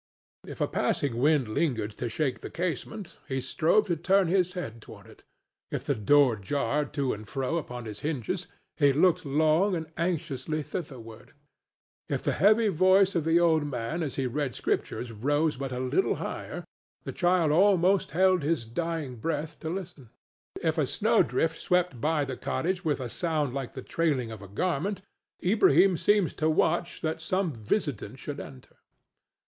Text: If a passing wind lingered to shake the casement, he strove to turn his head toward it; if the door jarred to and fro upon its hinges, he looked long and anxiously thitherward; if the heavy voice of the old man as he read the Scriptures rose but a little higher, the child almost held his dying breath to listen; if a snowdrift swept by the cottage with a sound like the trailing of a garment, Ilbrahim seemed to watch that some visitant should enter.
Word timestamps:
If 0.47 0.59
a 0.61 0.67
passing 0.67 1.17
wind 1.19 1.47
lingered 1.47 1.91
to 1.99 2.09
shake 2.09 2.39
the 2.39 2.49
casement, 2.49 3.19
he 3.27 3.39
strove 3.39 3.85
to 3.85 3.95
turn 3.95 4.29
his 4.29 4.53
head 4.53 4.81
toward 4.81 5.05
it; 5.05 5.23
if 5.69 5.83
the 5.83 5.93
door 5.93 6.35
jarred 6.35 6.91
to 6.93 7.13
and 7.13 7.27
fro 7.27 7.57
upon 7.59 7.85
its 7.85 7.99
hinges, 7.99 8.47
he 8.77 8.93
looked 8.93 9.27
long 9.27 9.75
and 9.75 9.91
anxiously 9.97 10.63
thitherward; 10.63 11.33
if 12.09 12.23
the 12.23 12.31
heavy 12.31 12.67
voice 12.69 13.13
of 13.13 13.25
the 13.25 13.39
old 13.39 13.63
man 13.67 14.01
as 14.01 14.15
he 14.15 14.25
read 14.25 14.53
the 14.53 14.55
Scriptures 14.55 15.11
rose 15.11 15.55
but 15.57 15.71
a 15.71 15.79
little 15.79 16.15
higher, 16.15 16.65
the 17.03 17.11
child 17.11 17.51
almost 17.51 18.09
held 18.09 18.41
his 18.41 18.65
dying 18.65 19.17
breath 19.17 19.59
to 19.59 19.69
listen; 19.69 20.09
if 20.63 20.79
a 20.79 20.87
snowdrift 20.87 21.61
swept 21.61 22.01
by 22.01 22.25
the 22.25 22.35
cottage 22.35 22.83
with 22.83 22.99
a 22.99 23.07
sound 23.07 23.53
like 23.53 23.73
the 23.73 23.83
trailing 23.83 24.31
of 24.31 24.41
a 24.41 24.47
garment, 24.47 25.03
Ilbrahim 25.43 25.95
seemed 25.95 26.35
to 26.37 26.49
watch 26.49 27.01
that 27.01 27.21
some 27.21 27.53
visitant 27.53 28.17
should 28.17 28.39
enter. 28.39 28.77